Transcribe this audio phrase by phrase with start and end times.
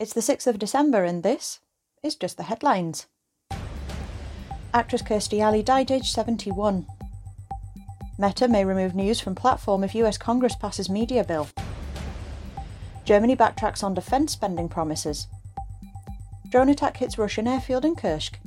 [0.00, 1.58] It's the 6th of December, and this
[2.04, 3.08] is just the headlines.
[4.72, 6.86] Actress Kirstie Alley died aged 71.
[8.16, 11.48] Meta may remove news from platform if US Congress passes media bill.
[13.04, 15.26] Germany backtracks on defence spending promises.
[16.48, 18.38] Drone attack hits Russian airfield in Kursk.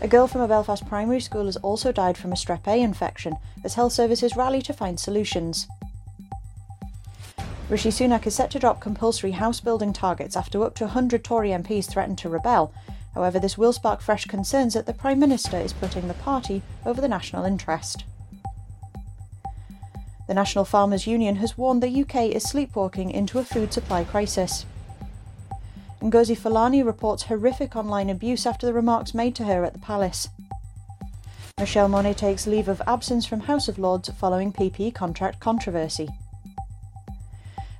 [0.00, 3.34] A girl from a Belfast primary school has also died from a strep A infection
[3.64, 5.66] as health services rally to find solutions.
[7.68, 11.48] Rishi Sunak is set to drop compulsory house building targets after up to 100 Tory
[11.50, 12.72] MPs threaten to rebel.
[13.12, 17.00] However, this will spark fresh concerns that the Prime Minister is putting the party over
[17.00, 18.04] the national interest.
[20.28, 24.64] The National Farmers Union has warned the UK is sleepwalking into a food supply crisis.
[26.00, 30.28] Ngozi Fulani reports horrific online abuse after the remarks made to her at the palace.
[31.58, 36.08] Michelle Mone takes leave of absence from House of Lords following PPE contract controversy.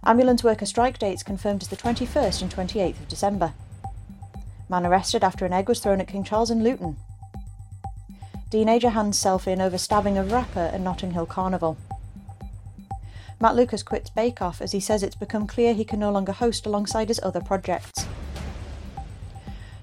[0.06, 3.52] Ambulance worker strike dates confirmed as the 21st and 28th of December.
[4.69, 6.96] Man arrested after an egg was thrown at King Charles in Luton.
[8.48, 11.76] Teenager hands self in over stabbing of rapper at Notting Hill Carnival.
[13.40, 16.30] Matt Lucas quits Bake Off as he says it's become clear he can no longer
[16.30, 18.07] host alongside his other projects.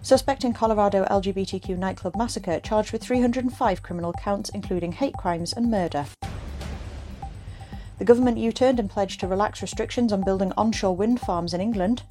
[0.01, 5.69] Suspect in Colorado LGBTQ nightclub massacre charged with 305 criminal counts, including hate crimes and
[5.69, 6.05] murder.
[7.99, 11.61] The government U turned and pledged to relax restrictions on building onshore wind farms in
[11.61, 12.03] England.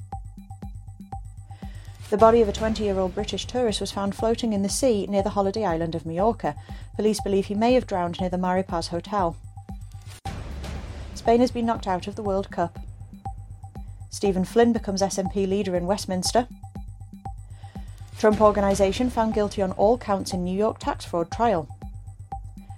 [2.09, 5.07] The body of a 20 year old British tourist was found floating in the sea
[5.07, 6.55] near the holiday island of Majorca.
[6.95, 9.35] Police believe he may have drowned near the Maripaz Hotel.
[11.15, 12.77] Spain has been knocked out of the World Cup.
[14.09, 16.47] Stephen Flynn becomes SNP leader in Westminster.
[18.19, 21.67] Trump Organisation found guilty on all counts in New York tax fraud trial.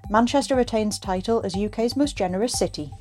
[0.09, 2.91] Manchester retains title as UK's most generous city.